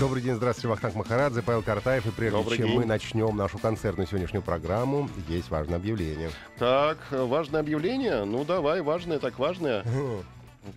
[0.00, 2.06] Добрый день, здравствуйте, Вахтанг Махарадзе, Павел Картаев.
[2.06, 2.76] И прежде Добрый чем день.
[2.76, 6.30] мы начнем нашу концертную сегодняшнюю программу, есть важное объявление.
[6.56, 8.22] Так, важное объявление?
[8.24, 9.84] Ну давай, важное, так важное.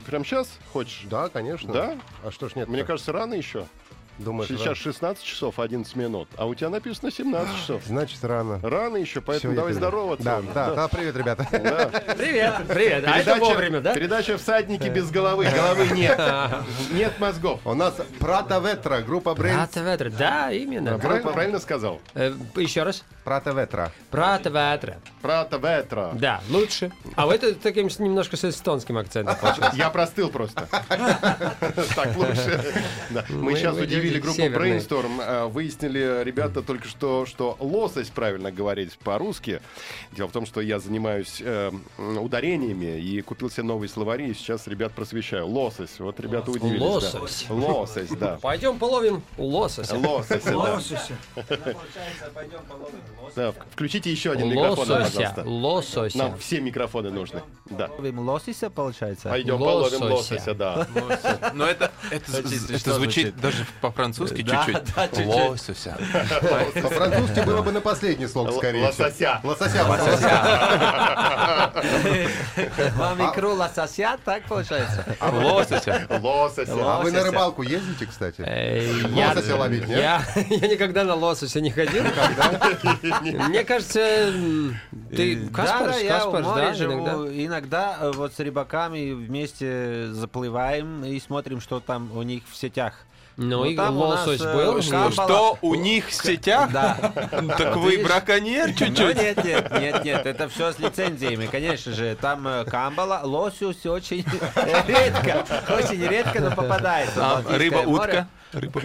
[0.07, 1.05] Прям сейчас хочешь?
[1.07, 1.71] Да, конечно.
[1.71, 1.99] Да?
[2.23, 2.67] А что ж нет?
[2.67, 3.67] Мне кажется, рано еще.
[4.23, 4.75] Думаешь, Сейчас рано?
[4.75, 7.81] 16 часов 11 минут, а у тебя написано 17 часов.
[7.85, 8.59] Значит, рано.
[8.61, 10.23] Рано еще, Всё, поэтому я давай здороваться.
[10.23, 11.47] Да, да, да, привет, ребята.
[11.61, 12.13] Да.
[12.15, 13.03] Привет, привет.
[13.07, 13.93] А это вовремя, да?
[13.93, 15.45] передача «Всадники без головы».
[15.45, 16.19] Головы нет.
[16.91, 17.61] Нет мозгов.
[17.65, 19.55] У нас Прата Ветра, группа Брейн.
[19.55, 20.97] Прата ветра, да, именно.
[20.97, 22.01] Правильно, правильно сказал?
[22.13, 23.03] Э, еще раз.
[23.23, 23.91] Прата Ветра.
[24.09, 24.97] Прата ветра.
[25.21, 26.11] Прата ветра.
[26.13, 26.91] Да, лучше.
[27.15, 29.35] А вы это таким немножко с эстонским акцентом.
[29.73, 30.67] Я простыл просто.
[31.95, 32.73] Так лучше.
[33.29, 34.41] Мы сейчас удивили группу.
[34.41, 35.21] Brainstorm.
[35.21, 39.61] э, Выяснили, ребята, только что, что лосось правильно говорить по-русски.
[40.11, 44.67] Дело в том, что я занимаюсь э, ударениями и купил себе новые словари, и сейчас
[44.67, 45.47] ребят просвещаю.
[45.47, 45.99] Лосось.
[45.99, 46.81] Вот ребята удивились.
[46.81, 47.45] Лосось.
[47.49, 48.39] Лосось, да.
[48.41, 49.95] Пойдем половим лосося.
[49.95, 50.79] Лосось, да.
[53.35, 55.03] Да, включите еще один микрофон, Лосося.
[55.15, 55.43] пожалуйста.
[55.45, 56.17] Лосося.
[56.17, 57.41] Нам все микрофоны нужны.
[57.69, 57.89] Да.
[57.97, 59.29] Ловим лосося, получается?
[59.29, 59.97] Пойдем Лосося.
[59.99, 60.87] половим лосося, да.
[61.53, 63.41] Но это, это, Звучит, это что звучит звучит?
[63.41, 64.95] даже по-французски Да, чуть-чуть.
[64.95, 65.25] да, чуть-чуть.
[65.27, 65.97] Лосося.
[66.81, 68.85] По-французски было бы на последний слог скорее.
[68.85, 69.39] Лосося.
[69.43, 69.85] Лосося.
[69.87, 71.71] Лосося.
[72.97, 75.05] Вам икру лосося, так получается?
[75.21, 76.07] Лосося.
[76.21, 76.71] Лосося.
[76.73, 77.23] А вы на Лосося.
[77.25, 78.41] рыбалку ездите, кстати?
[78.41, 78.83] Э,
[79.13, 79.97] Я, Лосося ловить, нет?
[80.49, 82.03] я, никогда на лосося не ходил.
[83.03, 84.33] Мне кажется,
[85.15, 87.11] ты да, в Каспарс, море да, иногда?
[87.45, 92.93] Иногда э, вот с рыбаками вместе заплываем и смотрим, что там у них в сетях.
[93.37, 94.81] Ну и там у нас, лосось э, был.
[94.81, 95.11] камбала.
[95.11, 96.71] Что у них в сетях?
[96.71, 96.97] Да.
[97.57, 99.17] Так вы браконьер Ну, чуть-чуть.
[99.17, 102.15] нет, нет, нет, нет, это все с лицензиями, конечно же.
[102.19, 104.25] Там э, камбала, лосось очень
[104.87, 107.19] редко, очень редко, но попадается.
[107.19, 108.27] в А рыба, утка?
[108.53, 108.81] Рыба,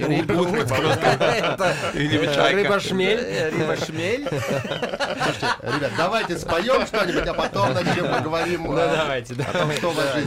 [2.34, 2.56] чайка.
[2.56, 3.18] Рыба шмель.
[3.20, 4.22] э, Рыба шмель.
[4.22, 9.34] Ребят, давайте споем что-нибудь, а потом начнем поговорим Ну давайте.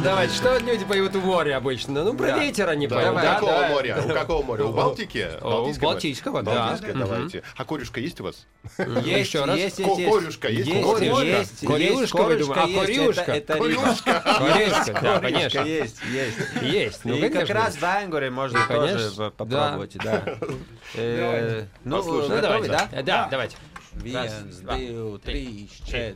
[0.04, 2.04] Давайте, что люди поют у моря обычно?
[2.04, 3.12] Ну, про ветер они поют.
[3.12, 4.04] у какого моря?
[4.06, 4.64] У какого моря?
[4.66, 5.28] У Балтики?
[5.42, 6.78] У Балтийского, да.
[6.94, 7.44] Давайте.
[7.56, 8.46] А корюшка есть у вас?
[8.78, 9.58] Есть, Еще раз.
[9.58, 10.68] есть, есть, корюшка есть?
[10.70, 11.68] Есть, Корюшка.
[11.68, 12.62] Корюшка, вы думаете?
[12.62, 13.34] А, есть, корюшка?
[13.34, 14.38] рыба.
[14.40, 15.60] Корейская, да, Корюшка конечно.
[15.62, 16.38] есть, есть.
[16.62, 20.24] Есть, ну, И как раз в Ангоре можно тоже по- попробовать, да.
[20.96, 21.98] Э, Ну.
[21.98, 21.98] Ну,
[22.28, 22.68] готовы, давайте.
[22.70, 22.90] да?
[23.04, 23.58] Да, давайте.
[24.14, 24.32] Раз,
[24.62, 24.76] два,
[25.24, 26.16] три, четыре.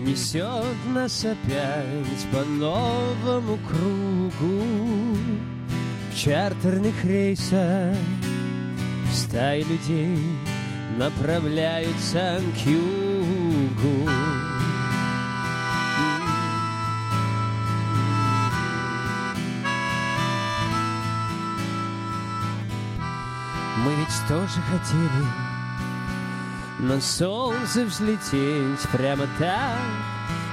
[0.00, 4.64] Несет нас опять по новому кругу.
[6.12, 7.96] В чартерных рейсах
[9.12, 10.18] стаи людей
[10.98, 14.08] направляются к югу.
[23.84, 25.49] Мы ведь тоже хотели
[26.80, 29.78] на солнце взлететь прямо так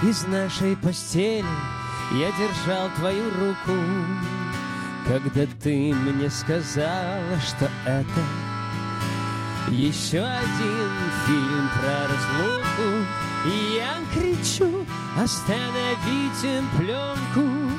[0.03, 1.45] из нашей постели.
[2.13, 3.77] Я держал твою руку
[5.05, 8.21] Когда ты мне сказала, что это
[9.69, 10.91] Еще один
[11.25, 13.05] фильм про разлуку.
[13.45, 14.85] И я кричу,
[15.17, 17.71] остановите пленку!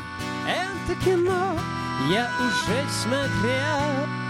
[0.47, 1.59] Это кино
[2.11, 4.28] я уже смотрел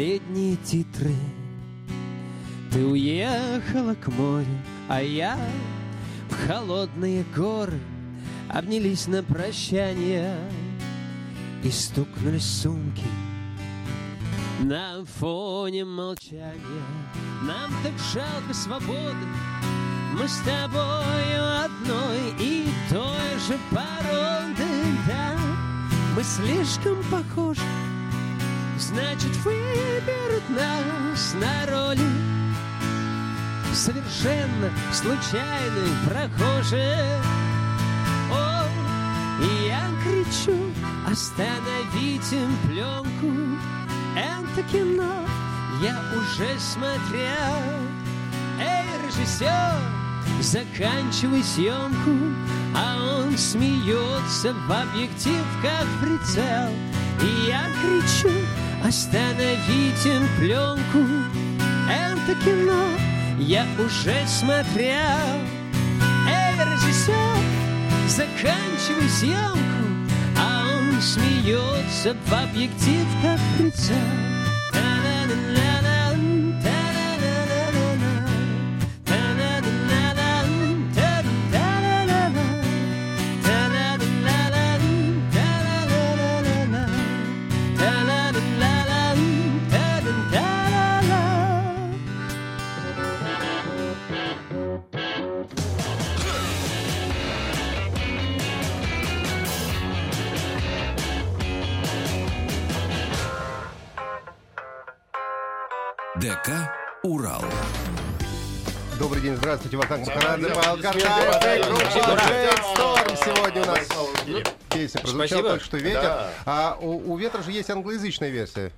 [0.00, 1.14] Последние титры.
[2.72, 4.46] Ты уехала к морю,
[4.88, 5.38] а я
[6.30, 7.78] в холодные горы
[8.48, 10.38] Обнялись на прощание
[11.62, 13.04] и стукнули сумки.
[14.60, 16.86] На фоне молчания
[17.42, 19.26] Нам так жалко свободы.
[20.18, 24.64] Мы с тобою одной и той же породы
[25.06, 25.36] Да,
[26.16, 27.60] мы слишком похожи
[28.80, 32.00] Значит, выберут нас на роли
[33.72, 37.20] Совершенно случайные прохожие
[38.32, 38.64] О,
[39.42, 40.56] и я кричу,
[41.06, 43.58] остановите пленку!
[44.16, 45.24] Это кино
[45.80, 47.54] я уже смотрел.
[48.60, 49.78] Эй, режиссер,
[50.40, 52.10] заканчивай съемку
[52.74, 56.70] А он смеется в объектив, как прицел.
[57.22, 58.34] И я кричу,
[58.84, 61.06] остановите пленку.
[61.88, 62.84] Это кино
[63.38, 65.40] я уже смотрел.
[66.28, 67.36] Эй, режиссер,
[68.08, 69.58] заканчивай съемку.
[70.38, 74.29] А он смеется в объектив, как прицел
[106.20, 106.50] ДК
[107.02, 107.42] «Урал».
[108.98, 113.88] Добрый день, здравствуйте, Вахтанг Махарадзе, Павел Картаев, группа Шейдсторм сегодня у нас.
[114.68, 115.48] Песня прозвучала Спасибо.
[115.48, 116.16] только что «Ветер».
[116.44, 118.70] А у, у «Ветра» же есть англоязычная версия.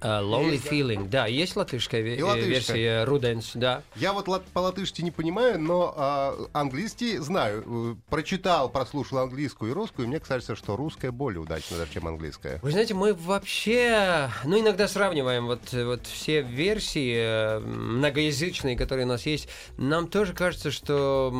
[0.00, 2.48] А, Lonely Feeling, да, есть латышская ве- э, латышская.
[2.50, 3.82] версия Руденс, да.
[3.96, 7.64] Я вот лат- по-латышски не понимаю, но а, английский знаю.
[7.66, 12.06] Э, Прочитал, прослушал английскую и русскую, и мне кажется, что русская более удачная, даже, чем
[12.08, 12.58] английская.
[12.62, 19.06] Вы знаете, мы вообще, ну, иногда сравниваем вот, э, вот все версии э, многоязычные, которые
[19.06, 19.48] у нас есть.
[19.78, 21.32] Нам тоже кажется, что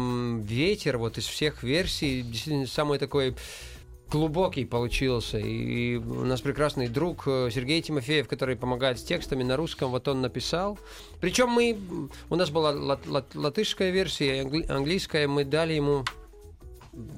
[0.44, 3.34] ветер вот из всех версий действительно самый такой
[4.10, 5.38] глубокий получился.
[5.38, 10.06] И у нас прекрасный друг э, Сергей Тимофеев, который помогает с текстами на русском, вот
[10.08, 10.78] он написал.
[11.20, 11.76] Причем мы,
[12.30, 16.04] у нас была лат- лат- латышская версия, англи- английская, мы дали ему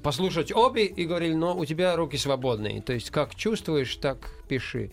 [0.02, 2.82] послушать обе и говорили, но у тебя руки свободные.
[2.82, 4.18] То есть как чувствуешь, так
[4.48, 4.90] пиши.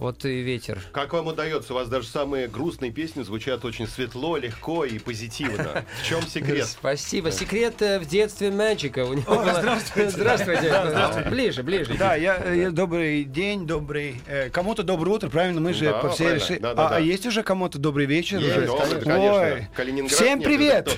[0.00, 0.80] Вот и ветер.
[0.92, 1.74] Как вам удается?
[1.74, 5.84] У вас даже самые грустные песни звучат очень светло, легко и позитивно.
[6.02, 6.66] В чем секрет?
[6.68, 7.30] Спасибо.
[7.30, 9.04] Секрет э, в детстве Мэджика.
[9.04, 10.08] У него было- Здравствуйте.
[10.10, 11.28] Здравствуйте.
[11.28, 11.96] Ближе, ближе.
[11.98, 14.22] Да, я, я- добрый день, добрый.
[14.26, 15.60] э, кому-то доброе утро, правильно?
[15.60, 16.44] Мы же Да, по всей правильно.
[16.44, 16.96] реши- Да, да, а, да.
[16.96, 18.38] а есть уже кому-то добрый вечер?
[18.38, 18.66] Есть, уже?
[18.68, 19.32] конечно, конечно.
[19.42, 19.68] Ой.
[19.76, 20.88] Калининград Всем привет!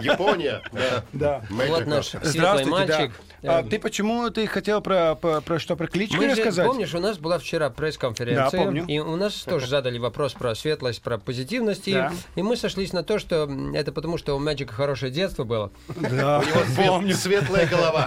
[0.00, 0.62] Япония.
[0.72, 1.04] Да.
[1.12, 1.42] Да.
[1.50, 3.12] Вот наш светлый мальчик.
[3.28, 3.29] да.
[3.42, 6.66] А Э, ты почему ты хотел про, про, про что, про клички Мы же, рассказать?
[6.66, 8.84] помнишь, у нас была вчера пресс-конференция, Да, помню.
[8.86, 12.12] и у нас тоже задали вопрос про светлость, про позитивность, и- Да.
[12.36, 15.70] и, мы сошлись на то, что это потому, что у Мэджика хорошее детство было.
[15.88, 16.42] Да,
[16.76, 17.14] помню.
[17.14, 18.06] Светлая голова.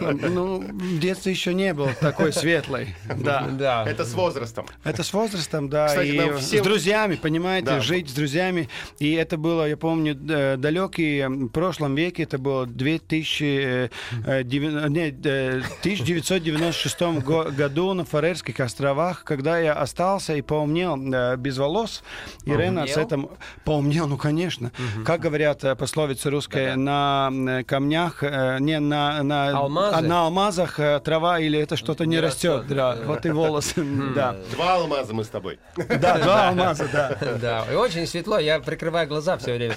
[0.00, 2.94] Ну, в детстве еще не был такой светлый.
[3.16, 3.48] Да.
[3.52, 3.84] Да.
[3.88, 4.66] Это с возрастом.
[4.84, 7.80] Это с возрастом, да, Кстати, и с друзьями, понимаете, Да.
[7.80, 8.68] жить с друзьями.
[8.98, 13.90] И это было, я помню, д- далекий в прошлом веке, это было 2000, э, девя-
[14.12, 14.21] не, э,
[15.82, 22.02] 1996 го- году на Фарерских островах, когда я остался и поумнел э, без волос.
[22.44, 23.30] Ирена с этим
[23.64, 24.70] поумнел, ну, конечно.
[25.04, 30.78] Как говорят э, пословица русская, на э, камнях, э, не на, на, а на алмазах
[30.78, 34.36] э, трава или это что-то не, растет, Да, вот и волосы, да.
[34.52, 35.58] Два алмаза мы с тобой.
[35.76, 37.18] Да, два алмаза, да.
[37.42, 39.74] Да, и очень светло, я прикрываю глаза все время.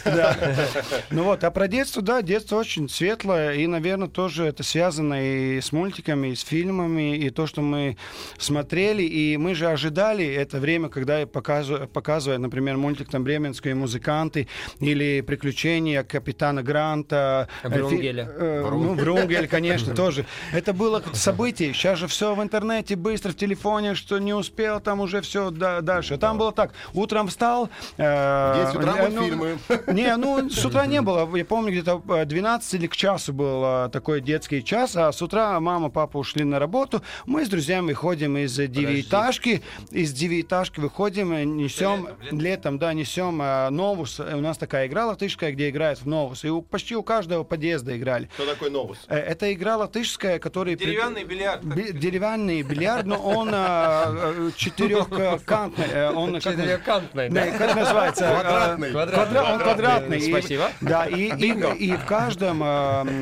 [1.09, 5.62] Ну вот, а про детство, да, детство очень светлое, и, наверное, тоже это связано и
[5.62, 7.98] с мультиками, и с фильмами, и то, что мы
[8.38, 13.75] смотрели, и мы же ожидали это время, когда я показываю, показываю например, мультик там «Бременские
[13.75, 14.48] музыканты»
[14.80, 17.48] или «Приключения капитана Гранта».
[17.63, 18.30] э, Врунгеля.
[18.38, 20.25] э, Ну, Врунгель, конечно, тоже.
[20.54, 21.74] Это было событие.
[21.74, 26.15] Сейчас же все в интернете, быстро в телефоне, что не успел, там уже все дальше.
[26.15, 27.70] А Там было так, утром встал...
[27.98, 29.58] э, 10 утра э, ну, мультфильмы.
[29.88, 31.36] не, ну, с утра не было.
[31.36, 35.22] Я помню, где-то э, 12 или к часу был э, такой детский час, а с
[35.22, 37.01] утра мама, папа ушли на работу.
[37.25, 43.41] Мы с друзьями ходим из 9 девятиэтажки, из девятиэтажки выходим, э, несем, летом, да, несем
[43.41, 44.20] э, новус.
[44.20, 46.44] Э, У нас такая игра латышская, где играют в новус.
[46.44, 48.29] И у- почти у каждого подъезда играли.
[48.34, 48.98] Кто такой новус?
[49.08, 50.75] Э, Это игра латышская, которая...
[50.75, 51.63] при- Деревянный бильярд.
[51.63, 55.86] Би- Деревянный бильярд, но он э, э, четырехкантный.
[55.91, 58.25] э, Он Четырехкантный, да, как называется?
[58.25, 58.91] Э, Квадратный.
[58.91, 60.17] квадра- Он квадратный.
[60.20, 60.70] И- Спасибо.
[60.82, 62.65] Да, и, и, и в каждом э,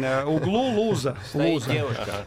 [0.03, 1.17] э, углу луза.
[1.33, 1.73] луза.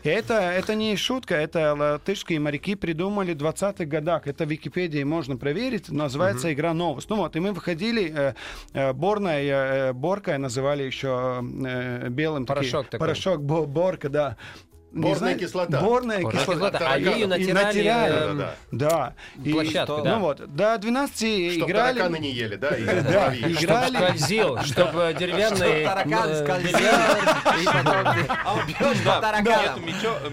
[0.03, 4.27] Это, это не шутка, это латышские моряки придумали в 20-х годах.
[4.27, 5.89] Это в Википедии можно проверить.
[5.91, 7.09] Называется игра «Новость».
[7.11, 8.35] Ну вот, и мы выходили, э,
[8.73, 11.41] э, борной, э, боркой называли еще
[12.11, 12.47] белым.
[12.47, 12.99] Порошок такой.
[12.99, 14.37] Порошок, бо- борка, да.
[15.03, 15.81] Борная знаю, кислота.
[15.81, 16.71] Борная Борная кислота.
[16.71, 16.93] кислота.
[16.93, 19.15] А ее натирали, натирали, эм, Да, Да.
[19.45, 20.19] И- площадку, Ну да.
[20.19, 21.99] вот, до 12 Чтоб играли.
[21.99, 22.71] тараканы не ели, да?
[22.71, 23.97] Да, играли.
[23.97, 25.85] Скользил, чтобы деревянный...
[25.85, 26.79] Таракан э, скользил,
[27.57, 29.81] ты бьешь по тараканам.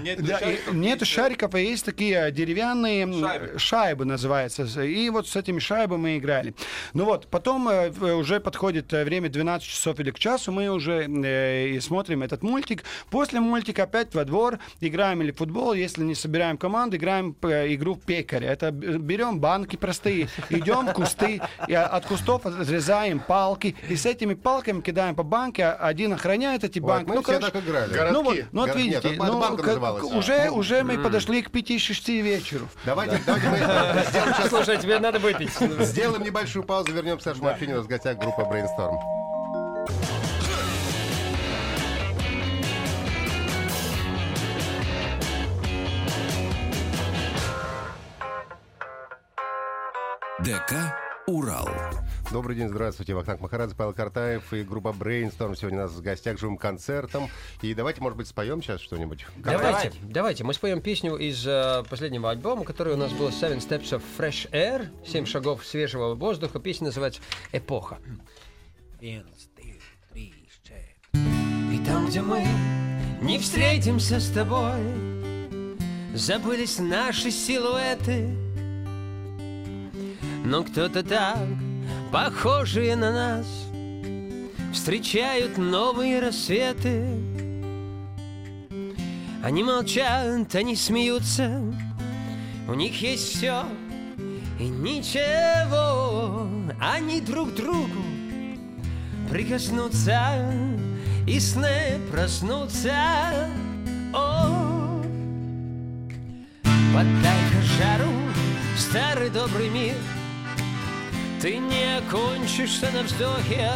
[0.03, 4.05] Нету Да, шариков, нету шариков, а есть такие деревянные Шайбы.
[4.05, 4.63] называется.
[4.84, 6.53] И вот с этими шайбами мы играли.
[6.93, 11.05] Ну вот, потом э, уже подходит э, время 12 часов или к часу, мы уже
[11.08, 12.84] э, и смотрим этот мультик.
[13.10, 17.96] После мультика опять во двор, играем или футбол, если не собираем команду, играем э, игру
[17.96, 18.48] пекаря.
[18.52, 24.06] Это берем банки простые, идем в кусты, и а- от кустов отрезаем палки, и с
[24.06, 27.10] этими палками кидаем по банке, а один охраняет эти Вот, банки.
[27.10, 27.94] мы Ну, все короче, так играли.
[27.94, 28.14] Городки.
[28.14, 30.04] ну вот, ну вот Город- нет, видите, это ну, банка называлась.
[30.04, 32.68] уже, уже мы подошли к 5-6 вечеру.
[32.86, 33.58] Давайте, давайте мы
[34.10, 35.50] сделаем сейчас Слушай, тебе надо выпить.
[35.80, 37.76] Сделаем небольшую паузу, вернемся к нашему общению.
[37.76, 39.23] У нас в гостях группа Brainstorm.
[50.44, 50.94] ДК
[51.26, 51.70] «Урал».
[52.32, 53.14] Добрый день, здравствуйте.
[53.14, 57.30] Вахтанг Махарадзе, Павел Картаев и группа Brainstorm сегодня у нас в гостях живым концертом.
[57.62, 59.26] И давайте, может быть, споем сейчас что-нибудь.
[59.38, 63.92] Давайте, давайте, мы споем песню из э, последнего альбома, который у нас был Seven Steps
[63.92, 66.60] of Fresh Air, Семь шагов свежего воздуха.
[66.60, 67.22] Песня называется
[67.54, 68.00] «Эпоха».
[69.00, 69.22] И
[71.86, 72.46] там, где мы
[73.22, 75.14] не встретимся с тобой,
[76.14, 78.30] Забылись наши силуэты,
[80.44, 81.48] Но кто-то так,
[82.12, 83.48] похожие на нас,
[84.74, 87.06] Встречают новые рассветы.
[89.44, 91.62] Они молчат, они смеются,
[92.68, 93.66] у них есть все
[94.60, 96.48] и ничего.
[96.82, 98.04] Они друг другу
[99.30, 100.52] прикоснутся
[101.28, 103.48] и сны проснутся.
[104.14, 105.02] О,
[106.94, 108.12] Подай-ка жару,
[108.76, 109.96] старый добрый мир,
[111.44, 113.70] Ты не окончишься на вздохе,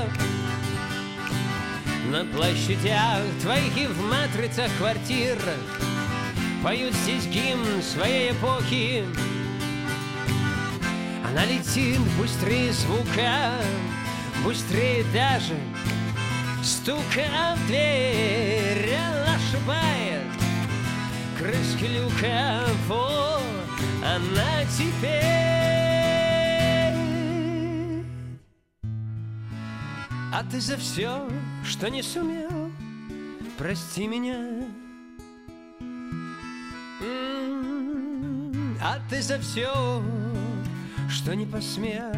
[2.09, 5.37] на площадях твоих и в матрицах квартир
[6.63, 9.03] Поют здесь гимн своей эпохи.
[11.29, 13.51] Она летит быстрее звука
[14.45, 15.57] Быстрее даже
[16.63, 17.57] стука.
[17.57, 18.95] В дверь
[19.35, 20.23] ошибает
[21.37, 22.61] крышки люка.
[22.87, 23.43] Вот
[24.05, 25.46] она теперь
[30.37, 31.27] а ты за все,
[31.63, 32.71] что не сумел,
[33.57, 34.67] прости меня.
[37.01, 40.03] М, А ты за все,
[41.09, 42.13] что не посмел,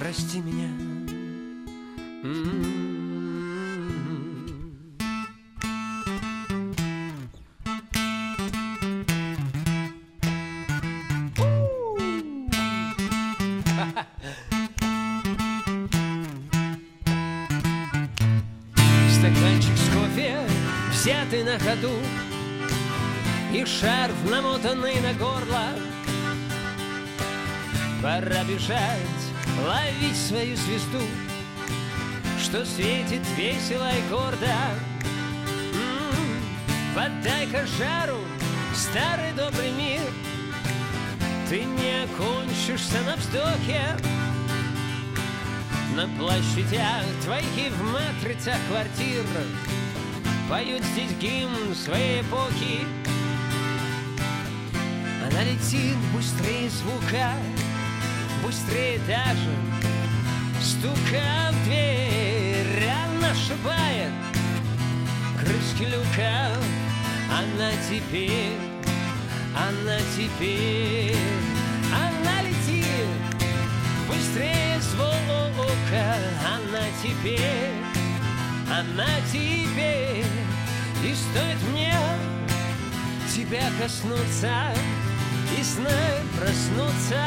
[0.00, 0.70] прости меня.
[2.24, 2.71] М.
[24.62, 25.68] намотанный на горло.
[28.02, 29.22] Пора бежать,
[29.64, 31.00] ловить свою звезду
[32.40, 34.46] Что светит весело и гордо.
[35.74, 38.18] М, Подай-ка жару,
[38.74, 40.02] старый добрый мир.
[41.48, 43.96] Ты не окончишься на вздохе.
[45.94, 49.24] На площадях твоих и в матрицах квартир
[50.48, 53.01] Поют здесь гимн своей эпохи
[55.42, 57.32] Она летит быстрее звука
[58.44, 59.50] Быстрее даже
[60.60, 62.88] стука в дверь.
[62.88, 64.12] Она ошибает
[65.40, 66.48] крышки люка
[67.28, 68.56] Она теперь,
[69.56, 71.16] она теперь
[71.92, 72.86] Она летит
[74.08, 76.16] быстрее звука.
[76.54, 77.72] Она теперь,
[78.70, 80.24] она теперь
[81.04, 81.92] И стоит мне
[83.34, 84.72] тебя коснуться
[85.58, 87.20] И знать проснуться.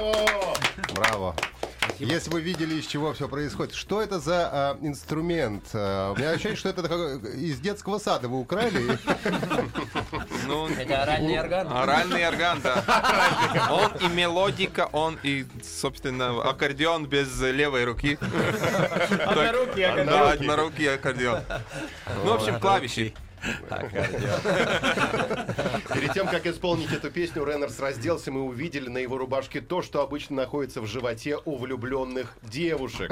[0.00, 0.54] О,
[0.94, 1.34] Браво!
[1.98, 2.12] Браво!
[2.12, 5.64] Если вы видели, из чего все происходит, что это за а, инструмент?
[5.72, 8.98] А, у меня ощущение, что это такой- из детского сада вы украли.
[10.46, 11.68] Ну, Это оральный орган.
[11.72, 13.68] оральный орган, да.
[13.70, 18.18] Он и мелодика, он и, собственно, аккордеон без левой руки.
[19.26, 20.06] Однорукий аккордеон.
[20.06, 21.40] Да, однорукий аккордеон.
[22.24, 23.12] Ну, в общем, клавиши.
[25.94, 30.02] Перед тем, как исполнить эту песню, Реннерс разделся, мы увидели на его рубашке то, что
[30.02, 33.10] обычно находится в животе у влюбленных девушек.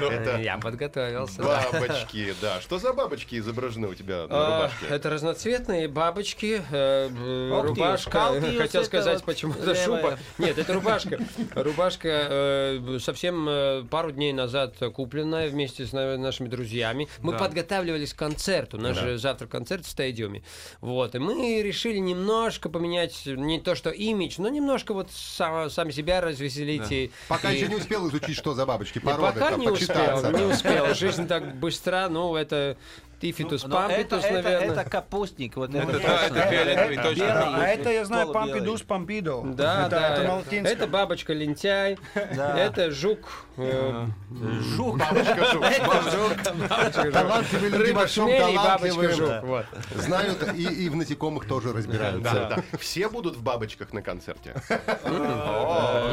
[0.00, 1.42] Это Я подготовился.
[1.42, 2.60] бабочки, да.
[2.60, 4.86] Что за бабочки изображены у тебя на А, рубашке?
[4.88, 8.40] Это разноцветные бабочки, э, рубашка.
[8.58, 10.18] Хотел сказать, почему это шуба.
[10.38, 11.18] Нет, это рубашка.
[11.54, 17.08] Рубашка э, совсем э, пару дней назад купленная вместе с на- нашими друзьями.
[17.20, 17.38] Мы Да.
[18.10, 18.76] Подготавливались к концерту.
[18.76, 20.42] У нас же завтра концерт в стадиуме.
[20.80, 21.14] Вот.
[21.14, 26.20] И мы решили немножко поменять не то что имидж, но немножко вот сам, сами себя
[26.20, 26.90] развеселить.
[26.90, 30.30] и- Пока и- еще не успел изучить, что за бабочки, породы, пока там, не успел,
[30.32, 30.94] не успел.
[30.94, 32.76] Жизнь так быстра, ну, это
[33.20, 34.70] тифитус, Но это, пампитус, это, наверное.
[34.82, 35.56] это капустник.
[35.56, 37.20] Вот Это это да, это фиолетовый, Это точно.
[37.22, 38.52] белый, А это я знаю полубелый.
[38.60, 39.42] Помпидус Помпидо.
[39.44, 40.40] Да, это, да.
[40.40, 40.68] это.
[40.68, 41.98] Это бабочка лентяй,
[42.34, 42.56] Да.
[42.58, 43.46] это жук.
[43.56, 44.06] э,
[44.76, 44.98] Жук.
[47.12, 49.66] Талантливые люди в большом Рыба-шмель и бабочка жук.
[49.96, 52.62] Знают и, в насекомых тоже разбираются.
[52.78, 54.54] Все будут в бабочках на концерте.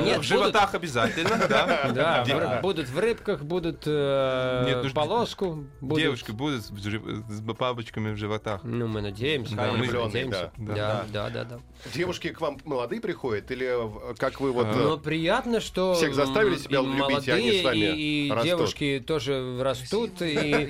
[0.03, 2.23] Нет, В животах обязательно, да.
[2.57, 5.65] В будут в рыбках, будут э, Нет, ну, полоску.
[5.81, 6.96] Девушки будут жив-
[7.29, 8.61] с бабочками в животах.
[8.63, 10.51] Ну, мы надеемся, Да, мы надеемся.
[10.57, 10.75] да.
[10.75, 11.59] Да, да, да, да.
[11.93, 13.49] Девушки к вам молодые приходят?
[13.51, 14.67] Или э, как вы вот...
[14.75, 18.31] Но приятно, что Всех заставили себя и влюбить, и они молодые, с вами и, и
[18.31, 18.45] растут.
[18.45, 20.21] девушки тоже растут.
[20.21, 20.67] И, и-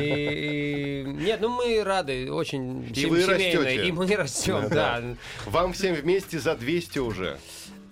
[0.00, 3.86] и- нет, ну мы рады, очень И сем- вы семейно, растете.
[3.88, 5.02] и мы растем, да.
[5.46, 7.38] Вам всем вместе за 200 уже.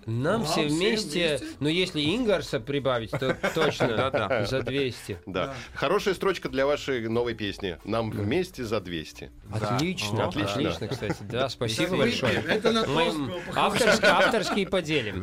[0.08, 5.18] Нам все вместе, ну если Ингарса прибавить, то точно за 200.
[5.26, 5.54] Да.
[5.74, 7.76] Хорошая строчка для вашей новой песни.
[7.84, 9.30] Нам вместе за 200.
[9.52, 10.88] Отлично, Отлично.
[10.88, 11.16] кстати.
[11.30, 12.42] Да, спасибо большое.
[12.48, 12.86] Это на
[13.54, 15.22] авторские, авторские поделим.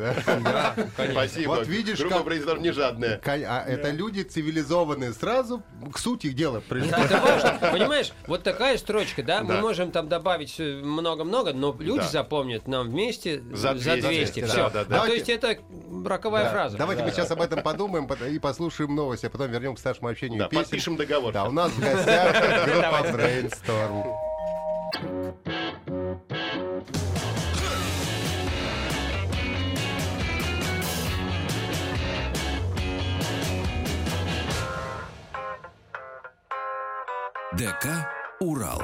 [1.11, 1.49] Спасибо.
[1.49, 3.19] Вот видишь, Группа как- Брейнсторм не жадная.
[3.25, 5.13] А это люди цивилизованные.
[5.13, 6.61] Сразу к сути дела.
[6.67, 12.89] Понимаешь, вот такая строчка, да, мы можем там добавить э, много-много, но люди запомнят нам
[12.89, 14.41] вместе За за 200, 200.
[14.83, 15.05] Да, да, да.
[15.05, 15.57] То есть это
[16.05, 16.49] роковая Да.
[16.51, 16.77] фраза.
[16.77, 20.39] Давайте мы сейчас об этом подумаем и послушаем новости, а потом вернем к старшему общению
[20.39, 20.63] Да, песен.
[20.63, 21.31] подпишем договор.
[21.33, 24.05] Да, у нас в гостях группа Brainstorm.
[37.53, 38.07] ДК
[38.39, 38.81] «Урал».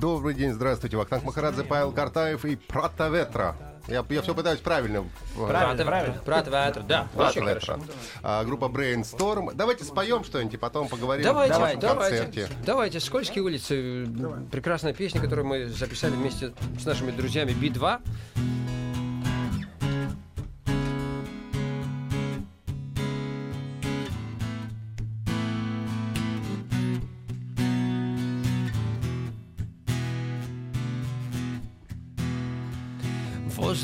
[0.00, 0.96] Добрый день, здравствуйте.
[0.96, 3.56] Вахтанг Махарадзе, Павел Картаев и Прата Ветра.
[3.88, 5.04] Я, я все пытаюсь правильно.
[5.34, 6.22] Правильно, правильно.
[6.26, 7.60] Брат Ватер, да, Прата очень Ветра.
[7.72, 7.82] хорошо.
[8.22, 9.52] А, группа Brainstorm.
[9.54, 12.48] Давайте споем что-нибудь и потом поговорим о Давайте, вашем давайте, концерте.
[12.64, 13.00] давайте.
[13.00, 14.06] «Скользкие улицы»—
[14.52, 18.00] прекрасная песня, которую мы записали вместе с нашими друзьями Би-2.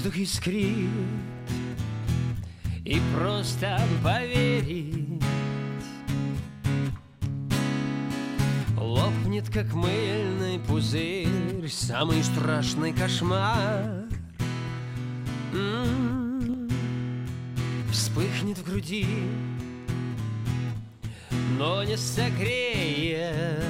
[0.05, 0.91] Воздух искрит
[2.85, 5.23] И просто поверить
[8.77, 14.05] Лопнет, как мыльный пузырь Самый страшный кошмар.
[15.55, 16.69] М,
[17.91, 19.07] Вспыхнет в груди
[21.59, 23.65] Но не согреет.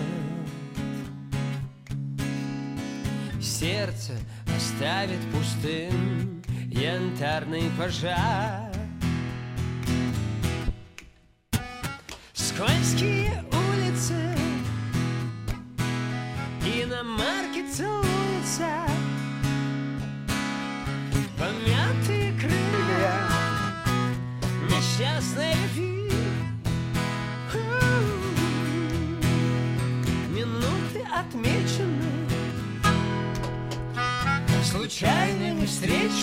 [3.41, 4.15] Сердце
[4.75, 8.73] оставит пустым Янтарный пожар.
[12.33, 13.24] Скользкие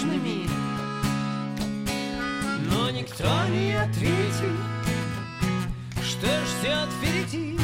[0.01, 0.47] встречными
[2.69, 4.57] Но никто не ответил
[6.01, 7.57] Что ждет впереди.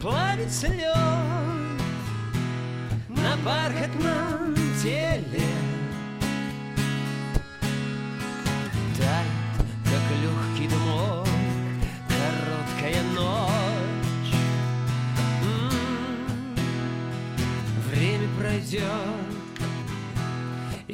[0.00, 0.96] Плавится лед
[3.08, 5.09] на бархатном теле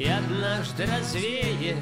[0.06, 1.78] И однажды развеет.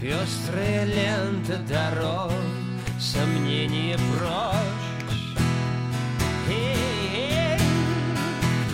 [0.00, 2.32] Пестрая лента дорог
[2.98, 5.44] Сомнения прочь.
[6.48, 6.70] Эй,
[7.14, 7.58] эй,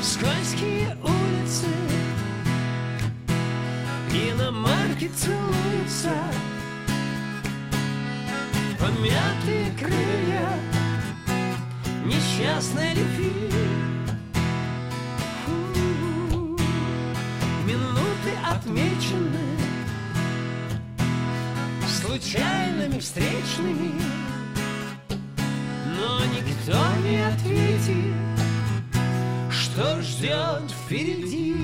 [0.01, 1.67] Скользкие улицы
[4.13, 6.13] Иномарки целуются.
[8.79, 10.51] Помятые крылья
[12.05, 13.48] Несчастная любви
[18.69, 19.39] отмечены
[21.89, 23.93] Случайными встречными
[25.97, 28.15] Но никто не ответит
[29.51, 31.57] Что ждет впереди.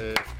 [0.00, 0.14] Э,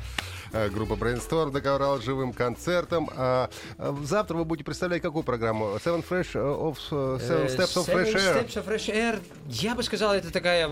[0.53, 3.11] Группа Brainstorm доковрала живым концертом.
[3.17, 5.77] А, а, Завтра вы будете представлять какую программу?
[5.77, 8.47] Seven Fresh of э, Seven Steps of Fresh Seven Air.
[8.47, 9.21] Steps of Fresh Air.
[9.49, 10.69] Я бы сказал, это такая,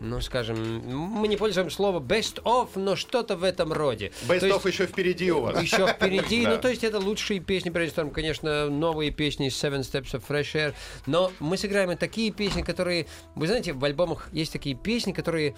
[0.00, 4.12] ну, скажем, мы не пользуем слово best of, но что-то в этом роде.
[4.28, 5.60] Best То of есть- еще впереди у вас.
[5.60, 6.46] Еще впереди.
[6.50, 10.74] Ну, то есть это лучшие песни Brainstorm, конечно, новые песни Seven Steps of Fresh Air.
[11.06, 13.06] Но мы сыграем и такие песни, которые...
[13.34, 15.54] Вы знаете, в альбомах есть такие песни, которые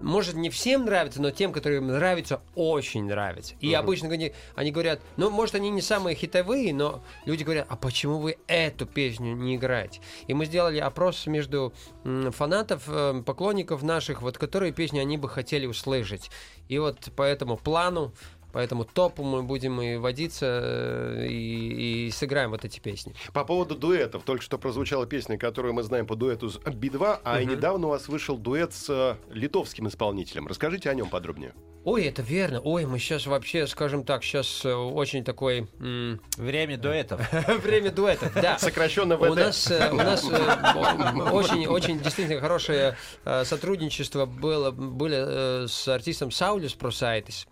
[0.00, 3.54] может, не всем нравятся, но тем, которым нравится, очень нравится.
[3.60, 7.76] И обычно они, они говорят, ну, может, они не самые хитовые, но люди говорят, а
[7.76, 10.00] почему вы эту песню не играете?
[10.26, 15.66] И мы сделали опрос между фанатов, э, поклонников наших, вот, которые песни они бы хотели
[15.66, 16.30] услышать.
[16.68, 18.12] И вот по этому плану,
[18.54, 23.12] по этому топу мы будем и водиться, э, и, и сыграем вот эти песни.
[23.32, 24.22] По поводу дуэтов.
[24.22, 27.90] Только что прозвучала песня, которую мы знаем по дуэту с Би-2, а и недавно у
[27.90, 30.46] вас вышел дуэт с э, литовским исполнителем.
[30.46, 31.52] Расскажите о нем подробнее.
[31.84, 32.60] Ой, это верно.
[32.60, 35.68] Ой, мы сейчас вообще, скажем так, сейчас очень такой...
[35.80, 37.20] м, Время дуэтов.
[37.62, 38.58] Время дуэтов, да.
[38.58, 39.36] Сокращенно У ВД.
[39.36, 45.16] нас, э, у нас э, очень, очень действительно хорошее э, сотрудничество было, были
[45.64, 47.46] э, с артистом Саулис Просайтис.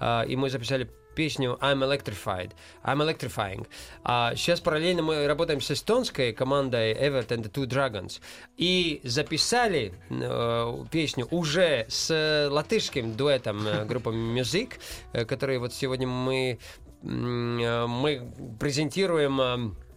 [0.00, 2.52] Э, И мы записали песню I'm Electrified,
[2.84, 3.66] I'm Electrifying.
[4.04, 8.20] А сейчас параллельно мы работаем с эстонской командой Evert and the Two Dragons.
[8.56, 14.74] И записали э, песню уже с латышским дуэтом э, группы Music,
[15.12, 16.60] э, который вот сегодня мы,
[17.02, 19.87] э, мы презентируем э,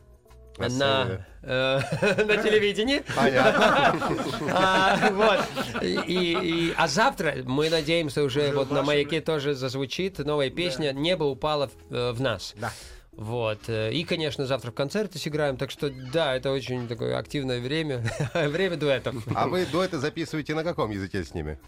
[0.69, 1.79] На э,
[2.25, 3.03] на телевидении.
[4.53, 5.83] А, вот.
[5.83, 6.33] И,
[6.69, 11.67] и- а завтра мы надеемся уже вот на маяке тоже зазвучит новая песня «Небо упало
[11.67, 12.53] в, э, в нас».
[12.57, 12.71] Да.
[13.11, 13.59] Вот.
[13.67, 15.57] э, И, конечно, завтра в концерте сыграем.
[15.57, 18.03] Так что, да, это очень такое активное время.
[18.33, 19.15] время дуэтов.
[19.35, 21.59] А вы дуэты записываете на каком языке с ними?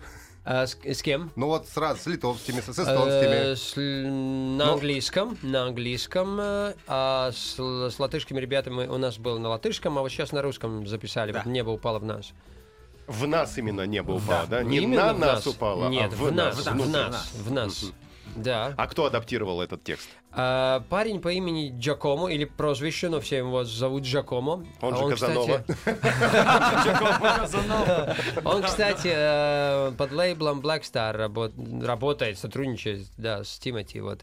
[0.45, 1.31] А с, с кем?
[1.37, 3.55] Ну вот сразу с литовскими, с Э, эстонскими.
[3.55, 3.75] с
[4.57, 4.73] на Ну.
[4.73, 10.01] английском, на английском, э, а с, с латышскими ребятами у нас был на латышском, а
[10.01, 11.31] вот сейчас на русском записали.
[11.31, 12.33] Вот небо упало в нас.
[13.07, 14.63] В нас именно небо упало, да?
[14.63, 16.89] Не Именно на в нас упало, Нет, а в, нас, в внутрь.
[16.91, 17.85] нас, в нас.
[18.35, 18.73] Да.
[18.77, 20.09] А кто адаптировал этот текст?
[20.35, 24.65] А, парень по имени Джакомо, или прозвище, но все его зовут Джакомо.
[24.81, 25.63] Он А же Казанова.
[28.43, 34.21] Он, кстати, э, под лейблом Black Star работ- работает, сотрудничает, да, с Тимати, вот.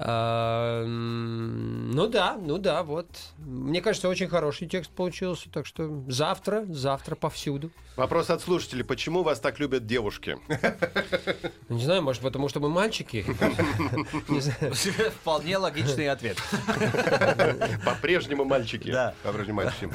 [0.00, 3.08] А, Ну да, ну да, вот.
[3.38, 7.70] Мне кажется, очень хороший текст получился, так что завтра, завтра повсюду.
[7.96, 8.84] Вопрос от слушателей.
[8.84, 10.38] Почему вас так любят девушки?
[11.68, 13.24] Не знаю, может, потому что мы мальчики.
[14.28, 14.72] Не знаю.
[15.38, 16.36] Вполне логичный ответ.
[17.84, 18.90] По-прежнему мальчики.
[18.90, 19.14] Да.
[19.22, 19.88] По-прежнему мальчики.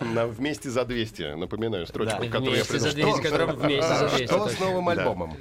[0.00, 1.34] Вместе за 200.
[1.36, 3.14] Напоминаю строчку, которую я Вместе за придумал.
[3.18, 4.26] 200, которым вместе за 200.
[4.26, 5.36] Что с новым альбомом?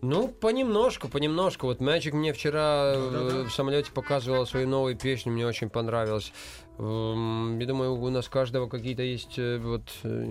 [0.00, 1.66] Ну, понемножку, понемножку.
[1.66, 6.32] Вот Magic мне вчера э, в самолете показывал свою новую песню, мне очень понравилось.
[6.78, 10.24] Эм, Я думаю, у нас каждого какие-то есть э, вот э,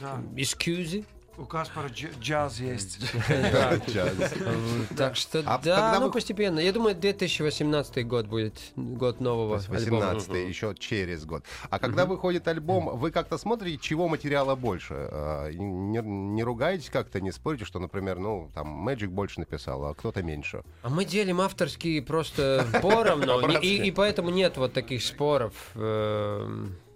[0.00, 0.22] Да.
[0.36, 1.04] экскьюзы.
[1.36, 3.00] У Каспара дж- джаз есть.
[4.96, 6.60] Так что А да, ну постепенно.
[6.60, 10.12] Я думаю, 2018 год будет год нового альбома.
[10.12, 11.44] 18 еще через год.
[11.70, 14.94] А когда выходит альбом, вы как-то смотрите, чего материала больше?
[14.94, 20.22] А, Не, ругаетесь как-то, не спорите, что, например, ну, там, Magic больше написал, а кто-то
[20.22, 20.62] меньше?
[20.82, 25.52] А мы делим авторские просто поровну, и, и поэтому нет вот таких споров.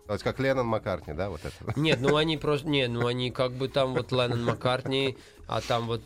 [0.09, 1.79] То есть как Леннон Маккартни, да, вот это?
[1.79, 2.67] Нет, ну они просто...
[2.67, 5.19] Нет, ну они как бы там вот Леннон Маккартни,
[5.49, 6.03] А там вот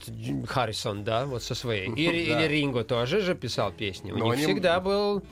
[0.47, 1.89] Харрисон, да, вот со своей.
[1.97, 4.13] Или, или Ринго тоже же писал песни.
[4.13, 5.23] У Но них они- всегда был...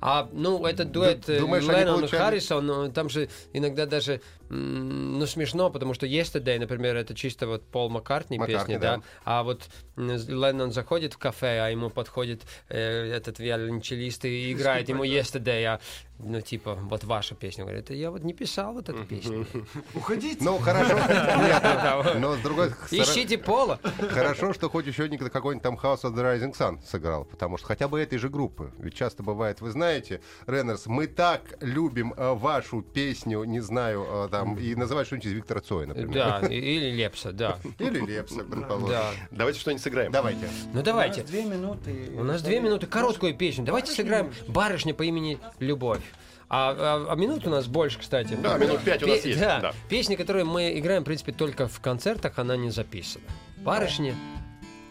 [0.00, 3.84] А, ну, этот дуэт Ду- э, думаешь, Леннон и получали- Харрисон, ну, там же иногда
[3.84, 8.96] даже, ну, смешно, потому что Yesterday, например, это чисто вот Пол Маккартни, Маккартни, песня, да.
[8.98, 9.02] да.
[9.24, 15.02] А вот Леннон заходит в кафе, а ему подходит э, этот виолончелист и играет ему
[15.04, 15.80] Yesterday, а,
[16.20, 17.64] ну, типа, вот ваша песня.
[17.64, 19.46] Говорит, «Это я вот не писал вот эту песню.
[19.94, 20.44] Уходите.
[20.44, 20.94] Ну, хорошо.
[21.42, 23.02] Нет, но с другой стороны...
[23.02, 23.80] Ищите Пола.
[24.10, 27.66] Хорошо, что хоть еще никогда какой-нибудь там House of the Rising Sun сыграл, потому что
[27.66, 28.70] хотя бы этой же группы.
[28.78, 34.28] Ведь часто бывает, вы знаете, Реннерс, мы так любим э, вашу песню, не знаю, э,
[34.30, 36.14] там, и называть что-нибудь из Виктора Цоя, например.
[36.14, 37.58] Да, или Лепса, да.
[37.80, 38.90] Или Лепса, предположим.
[38.90, 39.10] Да.
[39.32, 40.12] Давайте что-нибудь сыграем.
[40.12, 40.48] Давайте.
[40.72, 41.22] Ну давайте.
[41.24, 42.12] Две минуты.
[42.16, 43.64] У нас две минуты, короткую песню.
[43.64, 46.02] Давайте сыграем «Барышня по имени Любовь».
[46.50, 46.70] А,
[47.08, 48.34] а- а минут у нас больше, кстати.
[48.40, 49.74] Да, минут пять у нас Пе- есть, Да, да.
[49.90, 53.24] песня, которую мы играем, в принципе, только в концертах, она не записана.
[53.64, 54.14] «Барышня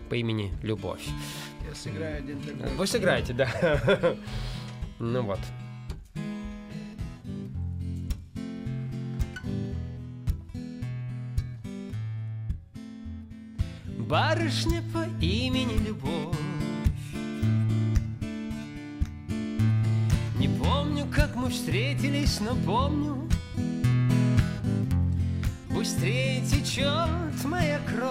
[0.10, 1.08] по имени Любовь».
[1.68, 2.76] Я сыграю один такой.
[2.76, 3.50] Вы сыграете, да.
[5.00, 5.40] Ну вот.
[13.98, 16.36] Барышня по имени Любовь
[20.40, 23.28] Не помню, как мы встретились, но помню
[25.78, 28.10] Быстрее течет моя кровь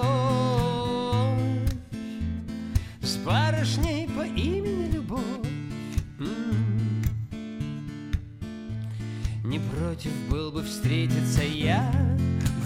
[3.02, 5.20] С барышней по имени Любовь.
[9.42, 11.90] Не против был бы встретиться я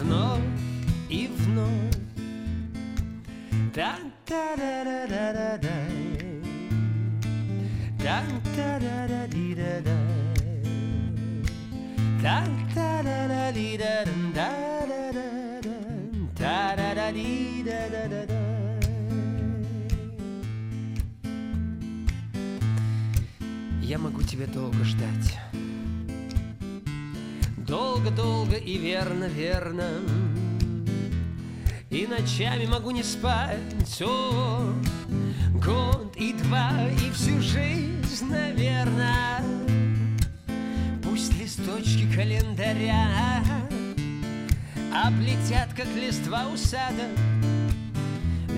[0.03, 0.45] Вновь
[1.09, 1.97] и вновь
[3.75, 5.61] Та-та-ра-ра-ра-ра-ра.
[5.63, 5.70] Та-та-ра-ра-ди-ра-ра.
[17.11, 18.81] Та-ра-ра-ди-ра-ра-ра.
[23.83, 25.39] Я могу тебя долго ждать.
[27.67, 29.89] Долго-долго и верно-верно
[31.89, 34.73] И ночами могу не спать О,
[35.55, 39.45] Год и два и всю жизнь, наверное
[41.05, 43.45] Пусть листочки календаря
[44.93, 47.09] Облетят, как листва у сада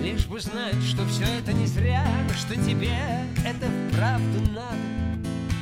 [0.01, 2.97] Лишь бы знать, что все это не зря Что тебе
[3.45, 4.75] это вправду надо.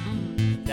[0.08, 0.64] М,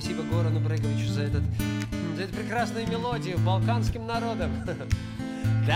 [0.00, 1.42] Спасибо Горану Бреговичу за, этот,
[2.16, 4.52] за эту прекрасную мелодию балканским народам.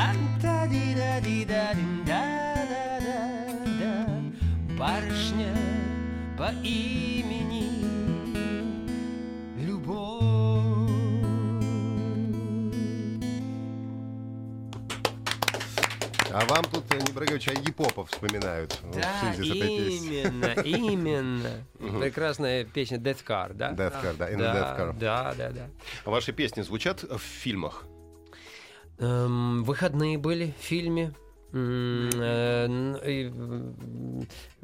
[4.78, 5.52] Барышня
[6.38, 7.41] по имени
[16.52, 20.22] вам тут, э, Небрагович, Айги Попов вспоминают в Да, связи с этой песней.
[20.22, 21.50] именно, именно.
[22.00, 23.70] Прекрасная песня Death Car, да?
[23.72, 24.98] Death Car, да, In Да, Death Car.
[24.98, 25.66] да, да, да.
[26.04, 27.84] А Ваши песни звучат в фильмах?
[28.98, 31.14] Эм, выходные были в фильме.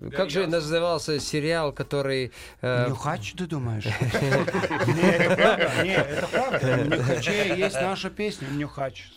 [0.00, 2.32] Э, Как же назывался сериал, который...
[2.62, 3.84] э, Нюхач, ты думаешь?
[4.94, 5.70] Не, это правда.
[5.82, 6.58] Не, это правда.
[6.58, 9.10] В Нюхаче есть наша песня «Нюхач».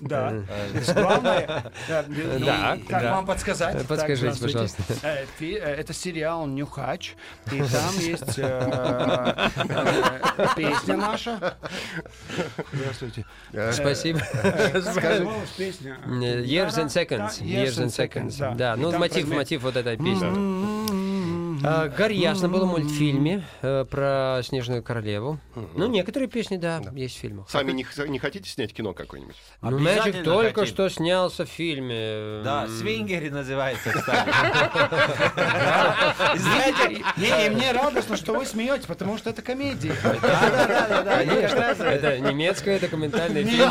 [0.00, 0.34] Да.
[0.74, 1.64] Есть Главное...
[1.88, 3.86] да, ну, Да, Как вам подсказать?
[3.86, 4.82] Подскажите, пожалуйста.
[5.02, 7.14] Э, э, Это сериал «Нюхач»,
[7.50, 9.48] и там есть э,
[10.36, 11.56] э, песня наша.
[12.72, 13.24] Здравствуйте.
[13.52, 14.20] Э, Спасибо.
[14.42, 14.72] Э,
[16.42, 17.40] Years and Seconds.
[17.40, 18.56] Years and Seconds.
[18.56, 20.71] Да, ну мотив, мотив вот этой っていいじゃん。
[21.64, 25.38] А, Гарри Ясно было в мультфильме э, про Снежную Королеву.
[25.74, 27.48] Ну, некоторые песни, да, есть в фильмах.
[27.50, 29.36] Сами не, х- не хотите снять кино какое-нибудь?
[29.60, 30.74] Ну, Обязательно только хотим.
[30.74, 32.42] что снялся в фильме.
[32.44, 34.30] Да, М, свингери называется, кстати.
[36.38, 39.94] Знаете, не, и мне радостно, что вы смеетесь, потому что это комедия.
[40.02, 43.70] Конечно, это немецкая документальная фильм.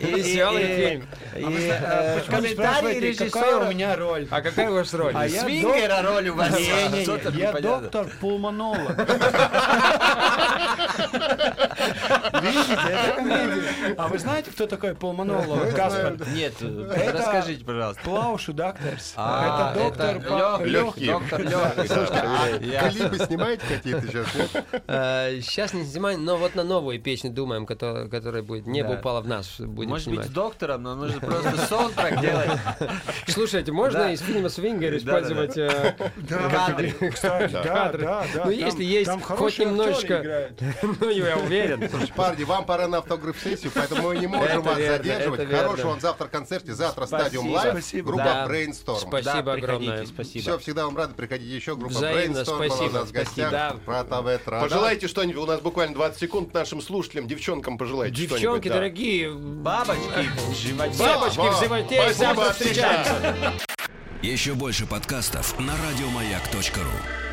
[0.00, 1.06] Веселый фильм.
[1.36, 3.72] И, э, Вы комментарий спрашиваете, какая у режиссера.
[3.72, 4.28] меня роль?
[4.30, 5.12] А какая у вас роль?
[5.14, 6.58] А Свингера роль у вас.
[6.58, 7.60] Я непонятно.
[7.60, 8.96] доктор-пулмонолог.
[11.12, 13.94] Видите, это комедия.
[13.96, 15.58] А вы знаете, кто такой Пол Маноло?
[15.70, 16.16] Каспар?
[16.34, 18.02] Нет, расскажите, пожалуйста.
[18.02, 19.14] Плаушу Докторс.
[19.16, 21.06] А, Это доктор Лёгкий.
[21.06, 22.66] Доктор легкий.
[22.66, 22.90] Ясно.
[22.90, 24.26] Клипы снимаете какие-то сейчас?
[24.34, 25.44] нет?
[25.44, 29.60] Сейчас не снимаем, но вот на новую песню думаем, которая, будет «Небо упало в нас»,
[29.60, 32.50] будем Может быть, доктором, но нужно просто саундтрек делать.
[33.28, 35.94] Слушайте, можно из фильма «Свингер» использовать э,
[36.28, 36.92] Кадры.
[37.12, 38.44] Кстати, да, да, да.
[38.44, 40.50] Ну, если есть хоть немножечко-
[41.00, 41.88] Ну, я уверен.
[41.88, 45.48] Слушайте, парни, вам пора на автограф-сессию, поэтому мы не можем вас задерживать.
[45.50, 47.20] Хорошего вам завтра концерте, завтра Спасибо.
[47.28, 48.06] Stadium Live, Спасибо.
[48.08, 48.46] группа.
[48.48, 48.98] Brainstorm.
[49.00, 50.06] Спасибо огромное.
[50.06, 50.42] Спасибо.
[50.42, 51.76] Все, всегда вам рады, приходите еще.
[51.76, 53.76] Группа Brainstorm была у спасибо, нас в гостях.
[53.82, 54.60] спасибо.
[54.60, 55.42] Пожелайте что-нибудь.
[55.42, 58.38] У нас буквально 20 секунд нашим слушателям, девчонкам пожелайте что-нибудь.
[58.40, 60.98] Девчонки дорогие, Бабочки в животе.
[60.98, 63.52] бабочки в животе, Спасибо, завтра встречаемся.
[64.22, 67.29] Еще больше подкастов на радиомаяк.ру.